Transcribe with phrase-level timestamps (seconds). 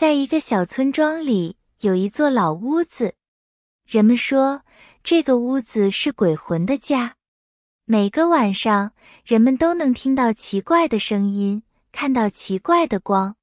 [0.00, 3.16] 在一个小村庄里，有一座老屋子。
[3.84, 4.62] 人们说，
[5.04, 7.16] 这个屋子是鬼魂的家。
[7.84, 8.94] 每个晚上，
[9.26, 13.36] 人们都能听到奇怪的声音，看到奇怪的光。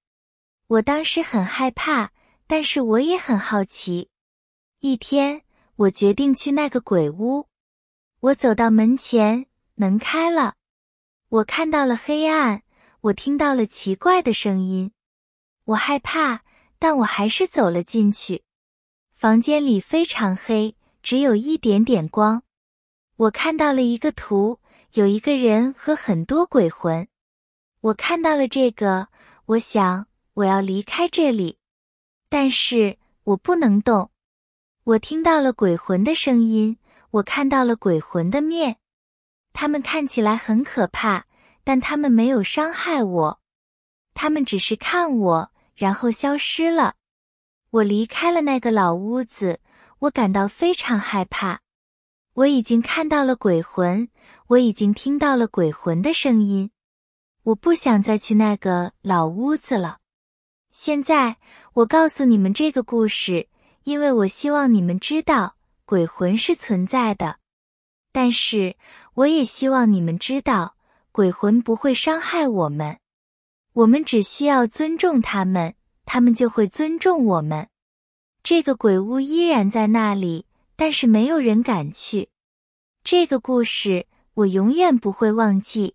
[0.65, 2.09] 我当时很害怕，
[2.47, 4.09] 但是我也很好奇。
[4.79, 5.43] 一天，
[5.75, 7.45] 我决定去那个鬼屋。
[8.19, 9.45] 我走到门前，
[9.75, 10.55] 门开了。
[11.29, 12.63] 我看到了黑暗，
[13.01, 14.91] 我听到了奇怪的声音。
[15.65, 16.45] 我害怕，
[16.79, 18.43] 但我还是走了进去。
[19.13, 22.43] 房间里非常黑，只有一点点光。
[23.15, 24.59] 我看到了一个图，
[24.93, 27.07] 有一个人和很多鬼魂。
[27.81, 29.07] 我看到了这个，
[29.45, 31.57] 我想我要离开这里，
[32.29, 34.11] 但是我不能动。
[34.83, 36.77] 我听到了鬼魂的声音。
[37.09, 38.77] 我看到了鬼魂的面，
[39.53, 41.25] 他们看起来很可怕，
[41.63, 43.39] 但他们没有伤害我，
[44.13, 46.95] 他们只是看我，然后消失了。
[47.69, 49.61] 我离开了那个老屋子，
[49.99, 51.61] 我感到非常害怕。
[52.33, 54.09] 我已经看到了鬼魂，
[54.47, 56.71] 我已经听到了鬼魂的声音，
[57.43, 59.99] 我不想再去那个老屋子了。
[60.71, 61.37] 现在
[61.73, 63.47] 我告诉你们这个故事，
[63.83, 65.55] 因为我希望你们知道。
[65.85, 67.39] 鬼魂是存在的，
[68.11, 68.75] 但是
[69.13, 70.75] 我也希望你们知道，
[71.13, 72.99] 鬼魂不会伤害我们。
[73.77, 77.69] 我们只需要尊重他们，他们就会尊重我们。
[78.41, 82.29] 这个鬼屋依然在那里，但是没有人敢去。
[83.03, 85.93] 这个故事我永远不会忘记。